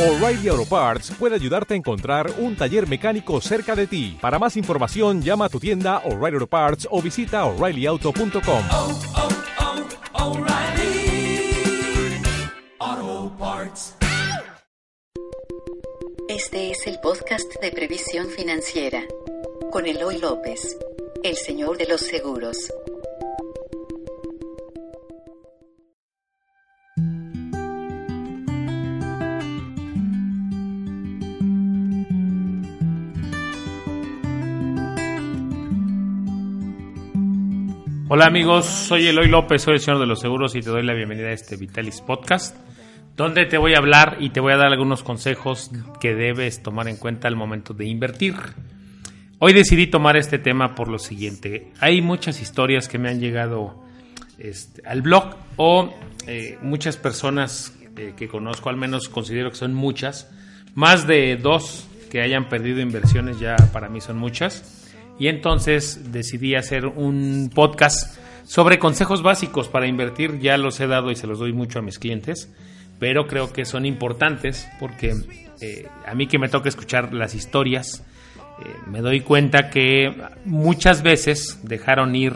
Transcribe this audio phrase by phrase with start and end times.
[0.00, 4.16] O'Reilly Auto Parts puede ayudarte a encontrar un taller mecánico cerca de ti.
[4.18, 8.64] Para más información, llama a tu tienda O'Reilly Auto Parts o visita oreillyauto.com.
[8.70, 8.98] oh,
[12.80, 13.94] oh, Parts.
[16.30, 19.02] Este es el podcast de previsión financiera
[19.70, 20.78] con Eloy López,
[21.22, 22.72] el señor de los seguros.
[38.12, 40.94] Hola amigos, soy Eloy López, soy el señor de los seguros y te doy la
[40.94, 42.56] bienvenida a este Vitalis Podcast,
[43.14, 46.88] donde te voy a hablar y te voy a dar algunos consejos que debes tomar
[46.88, 48.34] en cuenta al momento de invertir.
[49.38, 51.70] Hoy decidí tomar este tema por lo siguiente.
[51.78, 53.80] Hay muchas historias que me han llegado
[54.38, 55.94] este, al blog o
[56.26, 60.28] eh, muchas personas eh, que conozco, al menos considero que son muchas,
[60.74, 64.79] más de dos que hayan perdido inversiones ya para mí son muchas.
[65.20, 70.40] Y entonces decidí hacer un podcast sobre consejos básicos para invertir.
[70.40, 72.50] Ya los he dado y se los doy mucho a mis clientes,
[72.98, 75.14] pero creo que son importantes porque
[75.60, 78.02] eh, a mí que me toca escuchar las historias,
[78.64, 80.10] eh, me doy cuenta que
[80.46, 82.32] muchas veces dejaron ir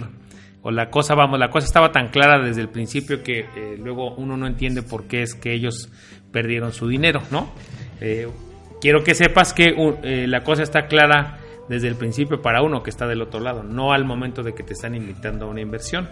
[0.60, 4.14] o la cosa, vamos, la cosa estaba tan clara desde el principio que eh, luego
[4.16, 5.90] uno no entiende por qué es que ellos
[6.30, 7.50] perdieron su dinero, ¿no?
[8.82, 9.96] Quiero que sepas que uh,
[10.28, 13.92] la cosa está clara desde el principio para uno que está del otro lado, no
[13.92, 16.08] al momento de que te están invitando a una inversión.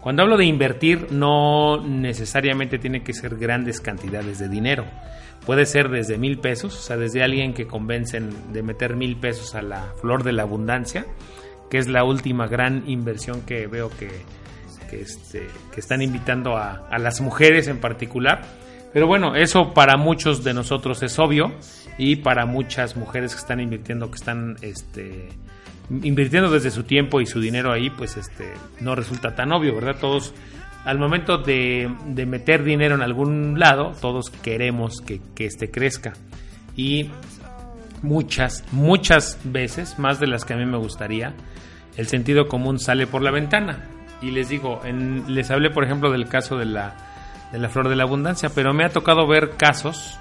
[0.00, 4.84] Cuando hablo de invertir, no necesariamente tiene que ser grandes cantidades de dinero.
[5.46, 9.54] Puede ser desde mil pesos, o sea, desde alguien que convencen de meter mil pesos
[9.54, 11.06] a la flor de la abundancia,
[11.70, 14.10] que es la última gran inversión que veo que,
[14.90, 18.63] que, este, están invitando a las mujeres en particular.
[18.94, 21.52] Pero bueno, eso para muchos de nosotros es obvio
[21.98, 25.30] y para muchas mujeres que están invirtiendo, que están este,
[25.90, 29.96] invirtiendo desde su tiempo y su dinero ahí, pues este, no resulta tan obvio, ¿verdad?
[30.00, 30.32] Todos,
[30.84, 36.12] al momento de, de meter dinero en algún lado, todos queremos que, que este crezca.
[36.76, 37.10] Y
[38.00, 41.34] muchas, muchas veces, más de las que a mí me gustaría,
[41.96, 43.88] el sentido común sale por la ventana.
[44.22, 47.13] Y les digo, en, les hablé por ejemplo del caso de la,
[47.54, 50.18] de la flor de la abundancia, pero me ha tocado ver casos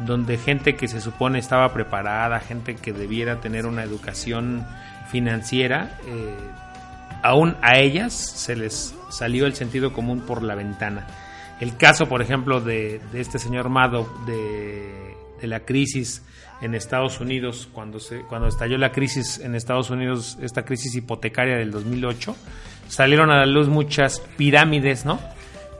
[0.00, 4.66] donde gente que se supone estaba preparada, gente que debiera tener una educación
[5.08, 6.34] financiera, eh,
[7.22, 11.06] aún a ellas se les salió el sentido común por la ventana.
[11.60, 16.24] El caso, por ejemplo, de, este señor Madoff, de, de, la crisis
[16.62, 21.58] en Estados Unidos, cuando, se, cuando estalló la crisis en Estados Unidos, esta crisis hipotecaria
[21.58, 22.34] del 2008,
[22.88, 25.20] salieron a la luz muchas pirámides, ¿no?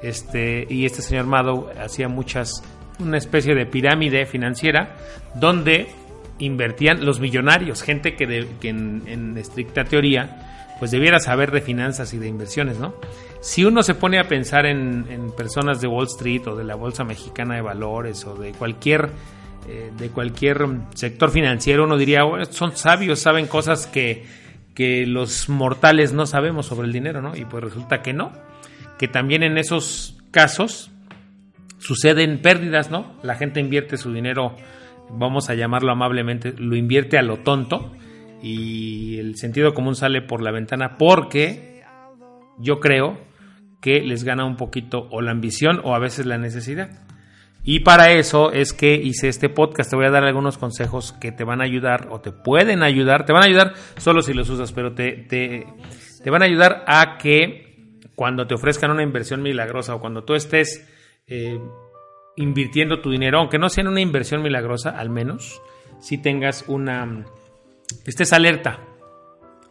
[0.02, 2.62] Este, y este señor Madoff hacía muchas
[2.98, 4.96] una especie de pirámide financiera
[5.34, 5.88] donde
[6.38, 10.48] invertían los millonarios, gente que, en, estricta teoría
[10.78, 12.94] pues debiera saber de finanzas y de inversiones, ¿no?
[13.40, 17.04] Si uno se pone a pensar en, personas de Wall Street o de la Bolsa
[17.04, 19.10] Mexicana de Valores o de cualquier
[19.68, 24.26] eh, de cualquier sector financiero, uno diría, son sabios, saben cosas que,
[24.74, 27.36] que los mortales no sabemos sobre el dinero, ¿no?
[27.36, 28.32] Y pues resulta que no,
[29.02, 30.92] que también en esos casos
[31.78, 33.16] suceden pérdidas, ¿no?
[33.24, 34.54] La gente invierte su dinero,
[35.10, 37.90] vamos a llamarlo amablemente, lo invierte a lo tonto
[38.44, 41.82] y el sentido común sale por la ventana porque
[42.60, 43.18] yo creo
[43.80, 46.90] que les gana un poquito o la ambición o a veces la necesidad.
[47.64, 49.90] Y para eso es que hice este podcast.
[49.90, 53.26] Te voy a dar algunos consejos que te van a ayudar o te pueden ayudar.
[53.26, 55.66] Te van a ayudar solo si los usas, pero te, te,
[56.22, 57.71] te van a ayudar a que
[58.14, 60.88] cuando te ofrezcan una inversión milagrosa o cuando tú estés
[61.26, 61.58] eh,
[62.36, 65.60] invirtiendo tu dinero, aunque no sea en una inversión milagrosa, al menos
[66.00, 67.24] si tengas una...
[68.04, 68.80] estés alerta.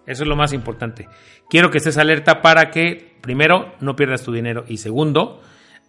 [0.05, 1.07] Eso es lo más importante.
[1.49, 5.41] Quiero que estés alerta para que, primero, no pierdas tu dinero y segundo,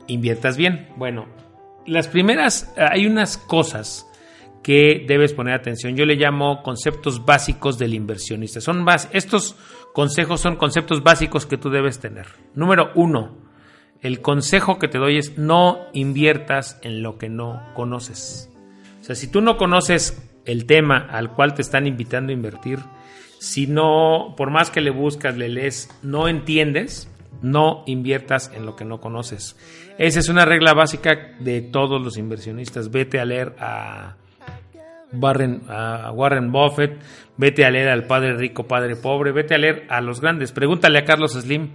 [0.07, 0.89] inviertas bien.
[0.97, 1.29] Bueno,
[1.87, 4.07] las primeras, hay unas cosas
[4.63, 5.97] que debes poner atención.
[5.97, 8.61] Yo le llamo conceptos básicos del inversionista.
[8.61, 9.57] Son bas estos
[9.93, 12.27] consejos son conceptos básicos que tú debes tener.
[12.55, 13.37] Número uno,
[14.01, 18.51] el consejo que te doy es no inviertas en lo que no conoces.
[19.01, 22.81] O sea, si tú no conoces el tema al cual te están invitando a invertir,
[23.39, 27.09] si no, por más que le buscas, le lees, no entiendes,
[27.43, 29.57] no inviertas en lo que no conoces.
[29.99, 32.91] Esa es una regla básica de todos los inversionistas.
[32.91, 34.17] Vete a leer a
[35.13, 37.01] Warren, a Warren Buffett,
[37.37, 40.53] vete a leer al Padre Rico, Padre Pobre, vete a leer a los grandes.
[40.53, 41.71] Pregúntale a Carlos Slim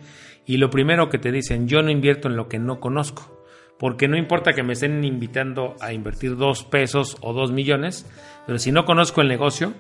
[0.46, 3.38] y lo primero que te dicen, yo no invierto en lo que no conozco.
[3.80, 8.10] porque no importa que me estén invitando a invertir dos pesos o dos millones,
[8.46, 9.74] pero si no conozco el negocio,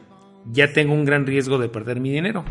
[0.51, 2.45] ya tengo un gran riesgo de perder mi dinero,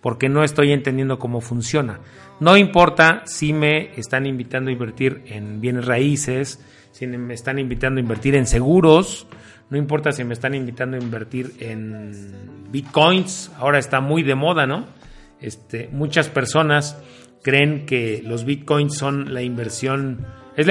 [0.00, 2.00] porque no estoy entendiendo cómo funciona.
[2.40, 7.98] No importa si me están invitando a invertir en bienes raíces, si me están invitando
[7.98, 9.26] a invertir en seguros,
[9.70, 12.12] no importa si me están invitando a invertir en
[12.70, 14.86] bitcoins, ahora está muy de moda, ¿no?
[15.40, 16.98] Este, muchas personas
[17.42, 20.26] creen que los bitcoins son la inversión,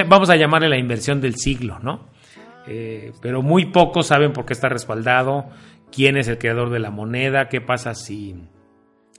[0.07, 2.07] vamos a llamarle la inversión del siglo, ¿no?
[2.67, 5.49] Eh, pero muy pocos saben por qué está respaldado,
[5.91, 8.35] quién es el creador de la moneda, qué pasa si,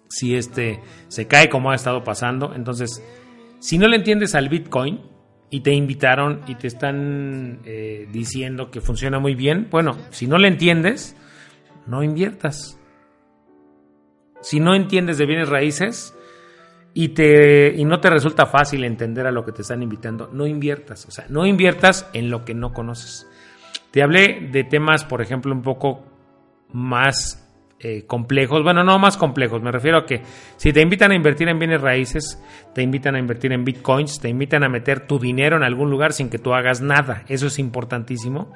[0.08, 2.52] si este se cae como ha estado pasando.
[2.54, 3.02] Entonces,
[3.60, 5.00] si no le entiendes al Bitcoin
[5.54, 10.36] y te invitaron y te están eh, diciendo que funciona muy bien, bueno, si no
[10.36, 11.14] le entiendes,
[11.86, 12.76] no inviertas.
[14.40, 16.12] Si no entiendes de bienes raíces,
[16.92, 20.44] y, te, y no te resulta fácil entender a lo que te están invitando, no
[20.44, 21.06] inviertas.
[21.06, 23.28] O sea, no inviertas en lo que no conoces.
[23.92, 26.04] Te hablé de temas, por ejemplo, un poco
[26.72, 27.43] más
[27.80, 28.62] eh, complejos.
[28.62, 29.62] Bueno, no más complejos.
[29.62, 30.22] Me refiero a que
[30.56, 32.42] si te invitan a invertir en bienes raíces,
[32.74, 36.12] te invitan a invertir en bitcoins, te invitan a meter tu dinero en algún lugar
[36.12, 37.24] sin que tú hagas nada.
[37.28, 38.52] Eso es importantísimo.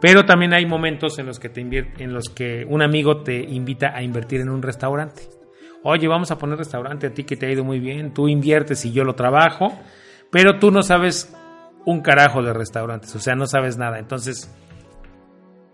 [0.00, 3.96] Pero también hay momentos en los que te en los que un amigo te invita
[3.96, 5.36] a invertir en un restaurante
[5.88, 8.84] oye, vamos a poner restaurante a ti que te ha ido muy bien, tú inviertes
[8.84, 9.72] y yo lo trabajo,
[10.30, 11.32] pero tú no sabes
[11.84, 14.00] un carajo de restaurantes, o sea, no sabes nada.
[14.00, 14.52] Entonces,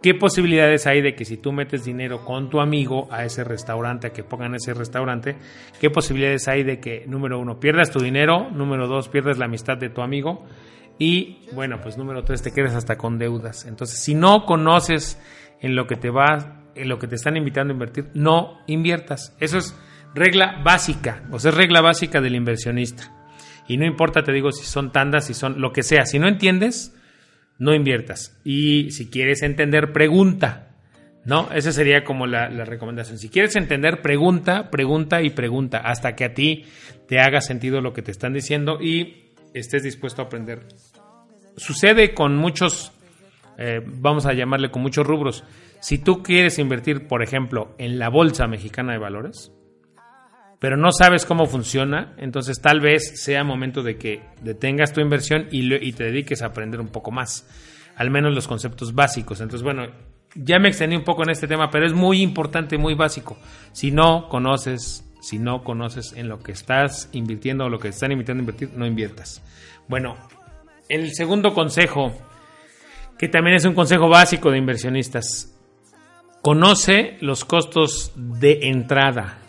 [0.03, 4.09] ¿qué posibilidades hay de que si tú metes dinero con tu amigo a ese restaurante,
[4.09, 5.37] a que pongan ese restaurante,
[5.81, 9.79] qué posibilidades hay de que, número uno, pierdas tu dinero, número dos, pierdas la amistad
[9.79, 10.45] de tu amigo
[10.99, 13.65] y, bueno, pues número tres, te quedes hasta con deudas.
[13.65, 15.21] Entonces, si no conoces
[15.61, 19.35] en lo que te va, en lo que te están invitando a invertir, no inviertas.
[19.41, 19.77] Eso es
[20.15, 23.11] regla básica, o sea, es regla básica del inversionista.
[23.69, 26.05] Y no importa, te digo, si son tandas, si son lo que sea.
[26.05, 26.95] Si no entiendes,
[27.63, 28.37] no inviertas.
[28.43, 30.69] Y si quieres entender, pregunta.
[31.25, 31.49] ¿No?
[31.53, 33.19] Esa sería como la, recomendación.
[33.19, 36.65] Si quieres entender, pregunta, pregunta y pregunta hasta que a ti
[37.07, 40.67] te haga sentido lo que te están diciendo y estés dispuesto a aprender.
[41.57, 42.91] Sucede con muchos,
[43.57, 45.45] eh, vamos a llamarle con muchos rubros.
[45.81, 49.53] Si tú quieres invertir, por ejemplo, en la Bolsa Mexicana de Valores,
[50.63, 55.49] pero no sabes cómo funciona, entonces tal vez sea momento de que detengas tu inversión
[55.51, 57.49] y, te dediques a aprender un poco más,
[57.97, 59.41] al menos los conceptos básicos.
[59.41, 59.89] Entonces, bueno,
[60.37, 63.37] ya me extendí un poco en este tema, pero es muy importante, muy básico.
[63.73, 68.13] Si no conoces, si no conoces en lo que estás invirtiendo o lo que están
[68.13, 69.43] invitando a invertir, no inviertas.
[69.89, 70.17] Bueno,
[70.89, 72.13] el segundo consejo,
[73.19, 75.59] que también es un consejo básico de inversionistas,
[76.41, 79.42] conoce los costos de entrada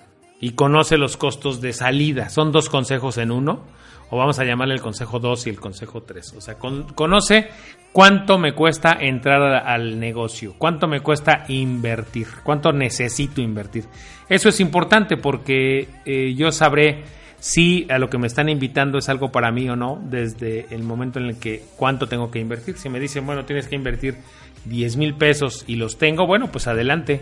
[0.44, 2.28] y conoce los costos de salida.
[2.28, 3.62] Son dos consejos en uno,
[4.10, 6.34] o vamos a llamarle el consejo 2 y el consejo 3.
[6.34, 7.48] O sea, conoce
[7.94, 13.86] cuánto me cuesta entrar al negocio, cuánto me cuesta invertir, cuánto necesito invertir.
[14.28, 17.06] Eso es importante porque eh, yo sabré
[17.40, 20.84] si a lo que me están invitando es algo para mí o no desde el
[20.84, 22.76] momento en el que cuánto tengo que invertir.
[22.78, 24.18] Si me dicen, bueno, tienes que invertir
[24.66, 27.22] 10 mil pesos y los tengo, bueno, pues adelante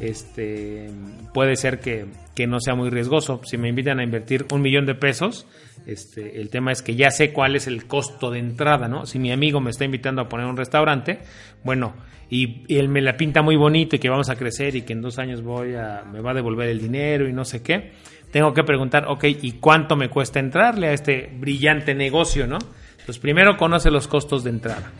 [0.00, 0.90] este
[1.34, 2.06] puede ser que,
[2.46, 3.40] no sea muy riesgoso.
[3.44, 5.46] Si me invitan a invertir un millón de pesos,
[5.86, 9.06] este, el tema es que ya sé cuál es el costo de entrada, ¿no?
[9.06, 11.18] Si mi amigo me está invitando a poner un restaurante,
[11.64, 11.94] bueno,
[12.30, 15.02] y, él me la pinta muy bonito y que vamos a crecer y que en
[15.02, 17.92] dos años voy a, me va a devolver el dinero y no sé qué,
[18.30, 22.58] tengo que preguntar, ok, ¿y cuánto me cuesta entrarle a este brillante negocio, ¿no?
[23.06, 24.92] Pues primero conoce los costos de entrada.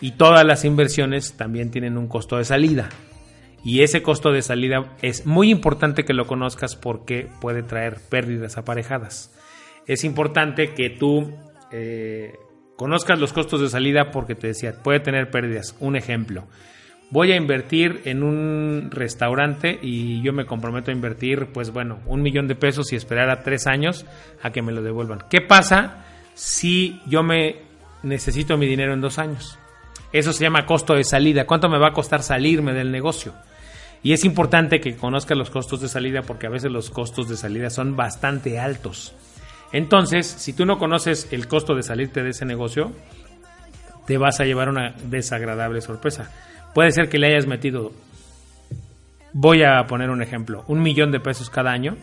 [0.00, 2.88] Y todas las inversiones también tienen un costo de salida.
[3.62, 8.56] Y ese costo de salida es muy importante que lo conozcas porque puede traer pérdidas
[8.56, 9.36] aparejadas.
[9.86, 11.30] Es importante que tú
[11.70, 12.38] eh,
[12.76, 15.76] conozcas los costos de salida porque te decía, puede tener pérdidas.
[15.80, 16.46] Un ejemplo,
[17.10, 22.22] voy a invertir en un restaurante y yo me comprometo a invertir, pues bueno, un
[22.22, 24.06] millón de pesos y esperar a tres años
[24.42, 25.24] a que me lo devuelvan.
[25.28, 27.56] ¿Qué pasa si yo me
[28.02, 29.58] necesito mi dinero en dos años?
[30.12, 31.46] Eso se llama costo de salida.
[31.46, 33.34] ¿Cuánto me va a costar salirme del negocio?
[34.02, 37.36] Y es importante que conozcas los costos de salida porque a veces los costos de
[37.36, 39.14] salida son bastante altos.
[39.72, 42.92] Entonces, si tú no conoces el costo de salirte de ese negocio,
[44.06, 46.30] te vas a llevar una desagradable sorpresa.
[46.74, 47.92] Puede ser que le hayas metido,
[49.32, 51.96] voy a poner un ejemplo, un millón de pesos cada año.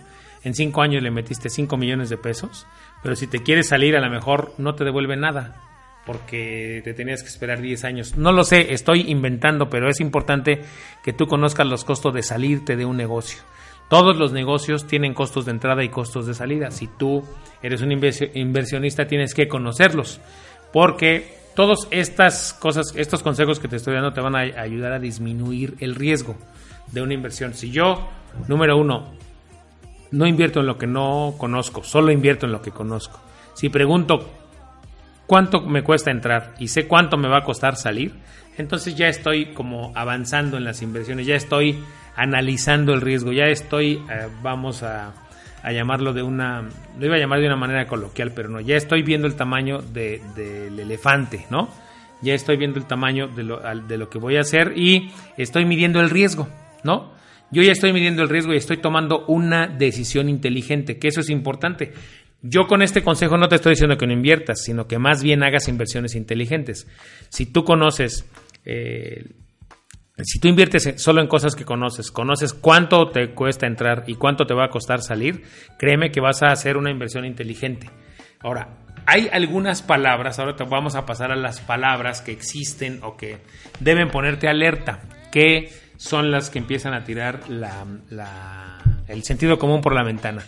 [0.44, 2.68] En cinco años le metiste cinco millones de pesos,
[3.02, 5.67] pero si te quieres salir a lo mejor no te devuelve nada
[6.08, 8.16] porque te tenías que esperar 10 años.
[8.16, 10.62] No lo sé, estoy inventando, pero es importante
[11.04, 13.42] que tú conozcas los costos de salirte de un negocio.
[13.90, 16.72] Todos los negocios tienen costos de entrada y costos de salida.
[16.72, 17.24] Si tú
[17.62, 20.20] eres un inversionista, tienes que conocerlos.
[20.72, 25.00] porque todas estas cosas, estos consejos que te estoy dando te van a ayudar a
[25.00, 26.36] disminuir el riesgo
[26.92, 27.54] de una inversión.
[27.54, 28.08] Si yo,
[28.48, 29.14] número uno,
[30.12, 33.20] no invierto en lo que no conozco, solo invierto en lo que conozco.
[33.56, 34.30] Si pregunto
[35.28, 38.14] cuánto me cuesta entrar y sé cuánto me va a costar salir,
[38.58, 41.78] entonces ya estoy como avanzando en las inversiones, ya estoy
[42.16, 45.14] analizando el riesgo, ya estoy, eh, vamos a,
[45.72, 46.64] llamarlo de una,
[46.98, 49.82] lo iba a llamar de una manera coloquial, pero no, ya estoy viendo el tamaño
[49.82, 51.68] del de, elefante, ¿no?
[52.22, 55.66] Ya estoy viendo el tamaño de lo, de lo que voy a hacer y estoy
[55.66, 56.48] midiendo el riesgo,
[56.84, 57.12] ¿no?
[57.52, 61.30] Yo ya estoy midiendo el riesgo y estoy tomando una decisión inteligente, que eso es
[61.30, 61.94] importante.
[62.42, 65.44] Yo con este consejo no te estoy diciendo que no inviertas, sino que más bien
[65.44, 66.88] hagas inversiones inteligentes.
[67.30, 68.30] Si tú conoces,
[68.64, 69.26] eh,
[70.24, 74.46] si tú inviertes solo en cosas que conoces, conoces cuánto te cuesta entrar y cuánto
[74.46, 75.44] te va a costar salir,
[75.80, 77.90] créeme que vas a hacer una inversión inteligente.
[78.40, 78.70] Ahora,
[79.08, 83.38] hay algunas palabras, ahora te vamos a pasar a las palabras que existen o que
[83.80, 85.02] deben ponerte alerta,
[85.32, 87.40] que son las que empiezan a tirar
[89.08, 90.44] el sentido común por la ventana.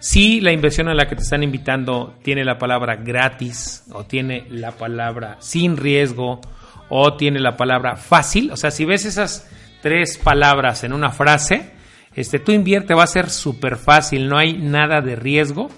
[0.00, 4.46] Si la inversión a la que te están invitando tiene la palabra gratis o tiene
[4.48, 6.40] la palabra sin riesgo
[6.88, 9.48] o tiene la palabra fácil, o sea, si ves esas
[9.82, 11.70] tres palabras en una frase,
[12.14, 15.70] este, tú invierte, va a ser súper fácil, no hay nada de riesgo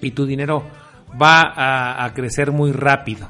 [0.00, 0.64] y tu dinero
[1.20, 3.28] va a crecer muy rápido.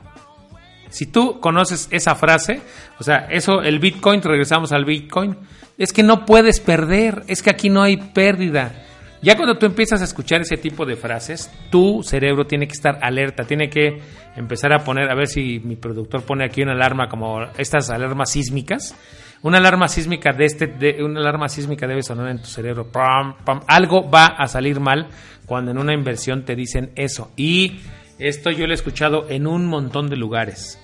[0.94, 2.62] Si tú conoces esa frase,
[3.00, 5.36] o sea, eso, el Bitcoin, regresamos al Bitcoin,
[5.76, 8.83] es que no puedes perder, es que aquí no hay pérdida.
[9.24, 12.98] Ya cuando tú empiezas a escuchar ese tipo de frases, tu cerebro tiene que estar
[13.00, 14.02] alerta, tiene que
[14.36, 18.32] empezar a poner, a ver si mi productor pone aquí una alarma como estas alarmas
[18.32, 18.94] sísmicas.
[19.40, 22.92] Una alarma sísmica de este, de, una alarma sísmica debe sonar en tu cerebro.
[22.92, 23.62] Pam, pam.
[23.66, 25.08] Algo va a salir mal
[25.46, 27.32] cuando en una inversión te dicen eso.
[27.34, 27.80] Y
[28.18, 30.78] esto yo lo he escuchado en un montón de lugares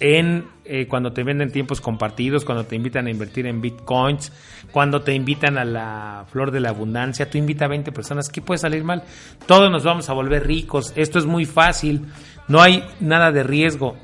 [0.00, 4.32] en eh, cuando te venden tiempos compartidos, cuando te invitan a invertir en bitcoins,
[4.72, 8.40] cuando te invitan a la flor de la abundancia, tú invita a 20 personas, ¿qué
[8.40, 9.02] puede salir mal?
[9.46, 12.06] Todos nos vamos a volver ricos, esto es muy fácil,
[12.48, 13.96] no hay nada de riesgo.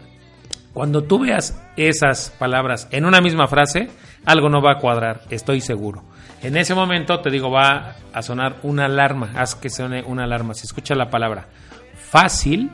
[0.72, 3.88] Cuando tú veas esas palabras en una misma frase,
[4.26, 6.04] algo no va a cuadrar, estoy seguro.
[6.42, 10.52] En ese momento te digo, va a sonar una alarma, haz que suene una alarma.
[10.52, 11.48] Si escucha la palabra
[11.94, 12.70] fácil,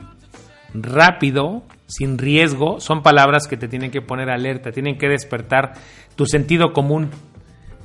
[0.73, 5.73] rápido, sin riesgo, son palabras que te tienen que poner alerta, tienen que despertar
[6.15, 7.09] tu sentido común.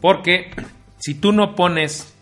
[0.01, 0.51] Porque
[0.99, 2.15] si tú no pones,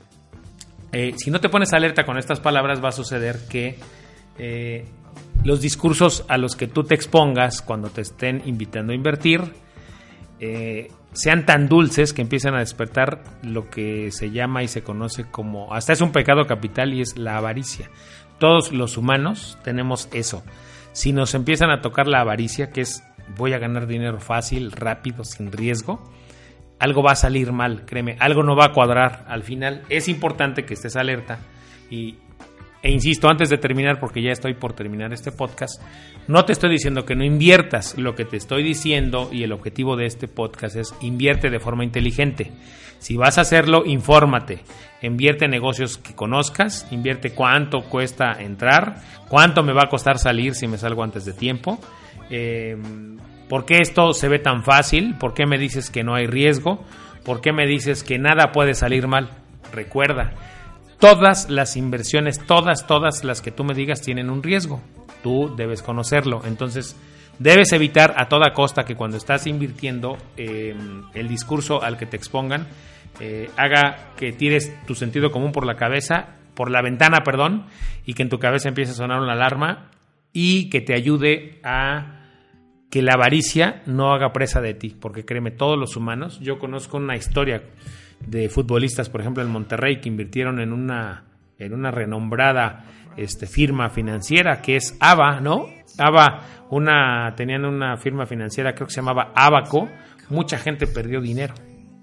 [0.92, 3.78] eh, si no te pones alerta con estas palabras, va a suceder que
[4.38, 4.86] eh,
[5.44, 9.42] los discursos a los que tú te expongas cuando te estén invitando a invertir
[10.40, 15.24] eh, sean tan dulces que empiezan a despertar lo que se llama y se conoce
[15.24, 17.88] como, hasta es un pecado capital y es la avaricia.
[18.38, 20.42] Todos los humanos tenemos eso
[20.96, 23.04] si nos empiezan a tocar la avaricia, que es
[23.36, 26.02] voy a ganar dinero fácil, rápido, sin riesgo,
[26.78, 29.82] algo va a salir mal, créeme, algo no va a cuadrar al final.
[29.90, 31.38] Es importante que estés alerta
[31.90, 32.16] y,
[32.86, 35.82] e insisto, antes de terminar, porque ya estoy por terminar este podcast,
[36.28, 39.96] no te estoy diciendo que no inviertas, lo que te estoy diciendo y el objetivo
[39.96, 42.52] de este podcast es invierte de forma inteligente.
[43.00, 44.60] Si vas a hacerlo, infórmate.
[45.02, 50.54] Invierte en negocios que conozcas, invierte cuánto cuesta entrar, cuánto me va a costar salir
[50.54, 51.80] si me salgo antes de tiempo.
[52.30, 52.76] Eh,
[53.48, 55.16] ¿Por qué esto se ve tan fácil?
[55.18, 56.84] ¿Por qué me dices que no hay riesgo?
[57.24, 59.30] ¿Por qué me dices que nada puede salir mal?
[59.72, 60.34] Recuerda,
[60.98, 64.80] todas las inversiones, todas, todas las que tú me digas tienen un riesgo.
[65.22, 66.42] Tú debes conocerlo.
[66.44, 66.96] Entonces,
[67.38, 70.74] debes evitar a toda costa que cuando estás invirtiendo eh,
[71.14, 72.66] el discurso al que te expongan
[73.18, 77.66] eh, haga que tires tu sentido común por la cabeza, por la ventana, perdón,
[78.04, 79.90] y que en tu cabeza empiece a sonar una alarma
[80.32, 82.24] y que te ayude a
[82.90, 86.98] que la avaricia no haga presa de ti, porque créeme, todos los humanos, yo conozco
[86.98, 87.62] una historia
[88.20, 91.24] de futbolistas, por ejemplo, en Monterrey, que invirtieron en una,
[91.58, 92.84] en una renombrada
[93.16, 95.66] este, firma financiera que es ABA, ¿no?
[95.98, 99.88] ABA, una, tenían una firma financiera, creo que se llamaba Abaco,
[100.28, 101.54] mucha gente perdió dinero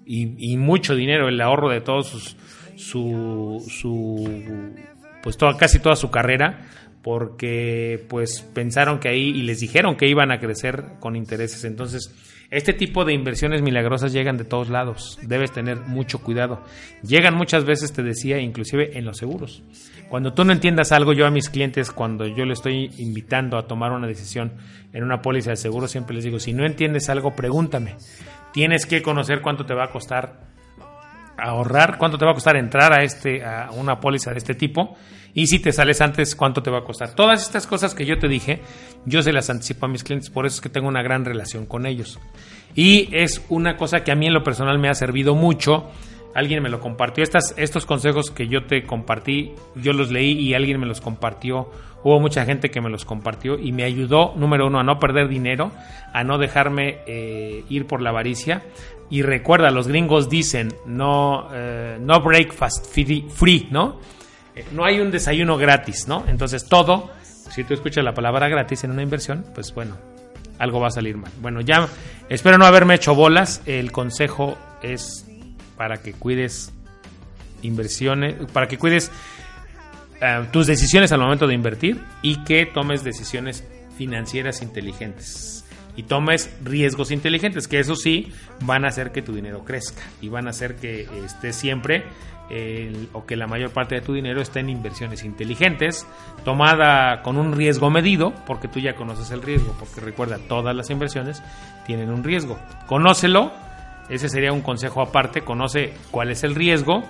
[0.05, 2.37] y, mucho dinero, el ahorro de todos sus,
[2.75, 4.73] su, su,
[5.21, 6.67] pues toda, casi toda su carrera,
[7.01, 11.63] porque pues pensaron que ahí y les dijeron que iban a crecer con intereses.
[11.65, 12.13] Entonces,
[12.53, 15.19] este tipo de inversiones milagrosas llegan de todos lados.
[15.23, 16.63] Debes tener mucho cuidado.
[17.01, 19.63] Llegan muchas veces, te decía, inclusive en los seguros.
[20.09, 23.67] Cuando tú no entiendas algo, yo a mis clientes, cuando yo le estoy invitando a
[23.67, 24.53] tomar una decisión
[24.93, 27.95] en una póliza de seguro, siempre les digo, si no entiendes algo, pregúntame
[28.53, 30.52] tienes que conocer cuánto te va a costar
[31.37, 34.95] ahorrar, cuánto te va a costar entrar a este a una póliza de este tipo
[35.33, 37.15] y si te sales antes cuánto te va a costar.
[37.15, 38.61] Todas estas cosas que yo te dije,
[39.05, 41.65] yo se las anticipo a mis clientes, por eso es que tengo una gran relación
[41.65, 42.19] con ellos.
[42.75, 45.89] Y es una cosa que a mí en lo personal me ha servido mucho.
[46.33, 47.23] Alguien me lo compartió.
[47.23, 51.69] Estas, estos consejos que yo te compartí, yo los leí y alguien me los compartió.
[52.03, 55.27] Hubo mucha gente que me los compartió y me ayudó, número uno, a no perder
[55.27, 55.71] dinero,
[56.11, 58.63] a no dejarme eh, ir por la avaricia.
[59.09, 63.99] Y recuerda, los gringos dicen no, eh, no breakfast free, ¿no?
[64.55, 66.25] Eh, no hay un desayuno gratis, ¿no?
[66.27, 67.11] Entonces todo,
[67.51, 69.97] si tú escuchas la palabra gratis en una inversión, pues bueno,
[70.59, 71.31] algo va a salir mal.
[71.41, 71.87] Bueno, ya
[72.29, 73.61] espero no haberme hecho bolas.
[73.65, 75.25] El consejo es
[75.77, 76.71] para que cuides
[77.61, 79.11] inversiones, para que cuides
[80.21, 83.63] eh, tus decisiones al momento de invertir y que tomes decisiones
[83.97, 85.65] financieras inteligentes
[85.95, 90.29] y tomes riesgos inteligentes, que eso sí van a hacer que tu dinero crezca y
[90.29, 92.03] van a hacer que esté siempre
[93.13, 96.05] o que la mayor parte de tu dinero esté en inversiones inteligentes,
[96.45, 100.89] tomada con un riesgo medido, porque tú ya conoces el riesgo, porque recuerda, todas las
[100.89, 101.41] inversiones
[101.85, 102.59] tienen un riesgo.
[102.85, 103.51] Conócelo,
[104.09, 107.03] ese sería un consejo aparte, conoce cuál es el riesgo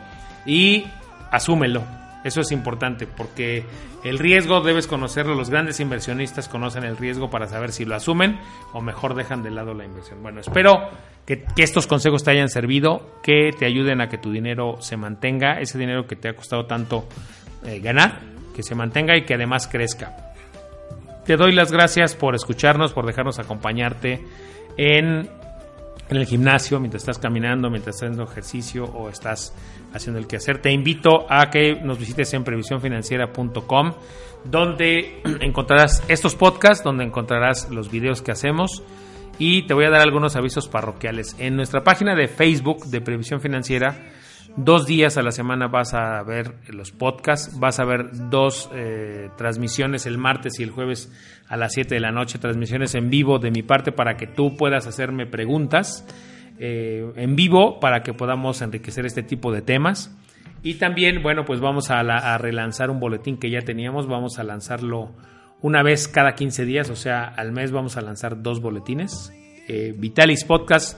[0.46, 0.86] y
[1.32, 1.84] asúmelo
[2.24, 3.66] eso es importante porque
[4.04, 5.36] el riesgo debes conocerlo.
[5.36, 8.40] Los grandes inversionistas conocen el riesgo para saber si lo asumen
[8.72, 10.24] o mejor dejan de lado la inversión.
[10.24, 10.90] Bueno, espero
[11.26, 15.60] que, estos consejos te hayan servido, que te ayuden a que tu dinero se mantenga,
[15.60, 17.08] ese dinero que te ha costado tanto
[17.66, 18.22] eh, ganar,
[18.56, 20.34] que se mantenga y que además crezca.
[21.26, 24.22] Te doy las gracias por escucharnos, por dejarnos acompañarte
[24.78, 25.30] en
[26.10, 29.54] en el gimnasio, mientras estás caminando, mientras estás haciendo ejercicio o estás
[29.94, 30.62] haciendo el quehacer.
[30.62, 33.94] Te invito a que nos visites en previsiónfinanciera.com,
[34.44, 38.84] donde encontrarás estos podcasts, donde encontrarás los videos que hacemos
[39.40, 41.36] y te voy a dar algunos avisos parroquiales.
[41.40, 43.96] En nuestra página de Facebook de Previsión Financiera,
[44.56, 49.30] dos días a la semana vas a ver los podcasts, vas a ver dos eh,
[49.38, 51.12] transmisiones el martes y el jueves
[51.48, 54.56] a las 7 de la noche, transmisiones en vivo de mi parte para que tú
[54.56, 56.06] puedas hacerme preguntas
[56.60, 60.16] eh, en vivo para que podamos enriquecer este tipo de temas.
[60.62, 65.12] Y también, bueno, pues vamos a, relanzar un boletín que ya teníamos, vamos a lanzarlo
[65.62, 69.34] una vez cada 15 días, o sea, al mes vamos a lanzar dos boletines.
[69.68, 70.98] Eh, Vitalis Podcast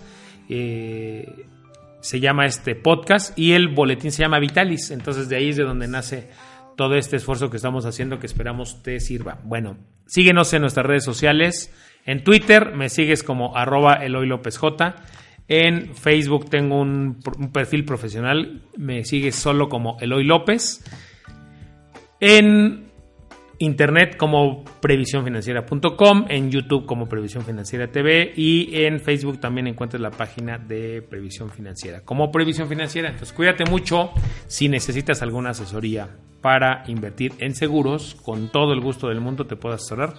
[2.06, 5.64] se llama este podcast y el boletín se llama Vitalis, entonces de ahí es de
[5.64, 6.30] donde nace
[6.78, 9.40] todo este esfuerzo que estamos haciendo que esperamos te sirva.
[9.44, 11.74] Bueno, síguenos en nuestras redes sociales.
[12.06, 14.96] En Twitter me sigues como arroba Eloy López J.
[15.48, 17.18] En Facebook tengo un,
[17.52, 20.84] perfil profesional, me sigues solo como Eloy López.
[22.20, 22.85] En
[23.60, 30.12] internet como previsiónfinanciera.com, en YouTube como Previsión Financiera TV y en Facebook también encuentras la
[30.12, 33.10] página de Previsión Financiera como Previsión Financiera.
[33.10, 34.12] Entonces cuídate mucho
[34.48, 36.10] si necesitas alguna asesoría
[36.42, 40.14] para invertir en seguros, con todo el gusto del mundo te puedo asesorar.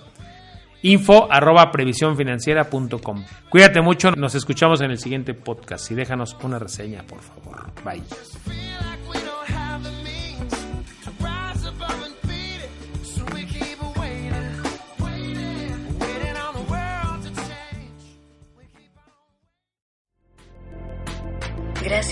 [0.82, 3.24] Info arroba previsiónfinanciera.com.
[3.48, 7.72] Cuídate mucho, nos escuchamos en el siguiente podcast y déjanos una reseña, por favor.
[7.84, 8.65] Bye.